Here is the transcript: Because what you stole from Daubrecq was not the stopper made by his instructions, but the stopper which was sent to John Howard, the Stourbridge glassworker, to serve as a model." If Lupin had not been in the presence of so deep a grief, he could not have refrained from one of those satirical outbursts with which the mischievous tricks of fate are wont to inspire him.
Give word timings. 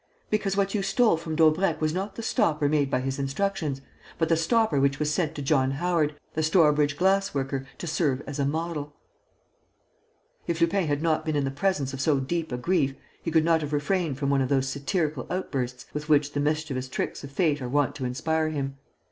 Because 0.31 0.57
what 0.57 0.73
you 0.73 0.81
stole 0.81 1.15
from 1.15 1.35
Daubrecq 1.35 1.79
was 1.79 1.93
not 1.93 2.15
the 2.15 2.23
stopper 2.23 2.67
made 2.67 2.89
by 2.89 3.01
his 3.01 3.19
instructions, 3.19 3.81
but 4.17 4.29
the 4.29 4.35
stopper 4.35 4.79
which 4.79 4.97
was 4.97 5.13
sent 5.13 5.35
to 5.35 5.43
John 5.43 5.69
Howard, 5.73 6.15
the 6.33 6.41
Stourbridge 6.41 6.97
glassworker, 6.97 7.67
to 7.77 7.85
serve 7.85 8.23
as 8.25 8.39
a 8.39 8.43
model." 8.47 8.95
If 10.47 10.59
Lupin 10.59 10.87
had 10.87 11.03
not 11.03 11.23
been 11.23 11.35
in 11.35 11.43
the 11.45 11.51
presence 11.51 11.93
of 11.93 12.01
so 12.01 12.19
deep 12.19 12.51
a 12.51 12.57
grief, 12.57 12.95
he 13.21 13.29
could 13.29 13.45
not 13.45 13.61
have 13.61 13.73
refrained 13.73 14.17
from 14.17 14.31
one 14.31 14.41
of 14.41 14.49
those 14.49 14.67
satirical 14.69 15.27
outbursts 15.29 15.85
with 15.93 16.09
which 16.09 16.33
the 16.33 16.39
mischievous 16.39 16.89
tricks 16.89 17.23
of 17.23 17.29
fate 17.31 17.61
are 17.61 17.69
wont 17.69 17.93
to 17.97 18.05
inspire 18.05 18.49
him. 18.49 18.79